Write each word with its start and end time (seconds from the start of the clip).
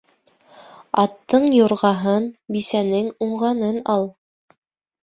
Аттың 1.01 1.45
юрғаһын, 1.57 2.27
бисәнең 2.57 3.13
уңғанын 3.29 3.81
ал. 3.97 4.13